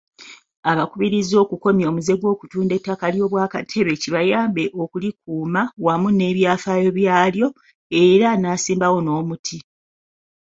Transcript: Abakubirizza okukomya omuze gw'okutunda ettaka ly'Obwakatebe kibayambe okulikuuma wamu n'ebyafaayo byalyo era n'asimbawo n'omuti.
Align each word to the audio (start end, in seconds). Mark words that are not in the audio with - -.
Abakubirizza 0.71 1.35
okukomya 1.43 1.85
omuze 1.89 2.13
gw'okutunda 2.19 2.73
ettaka 2.75 3.05
ly'Obwakatebe 3.13 3.93
kibayambe 4.01 4.63
okulikuuma 4.83 5.61
wamu 5.85 6.09
n'ebyafaayo 6.13 6.89
byalyo 6.97 7.47
era 8.05 8.27
n'asimbawo 8.35 8.97
n'omuti. 9.01 9.57